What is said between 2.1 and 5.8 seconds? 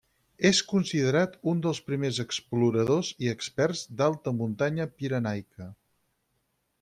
exploradors i experts d'alta muntanya pirenaica.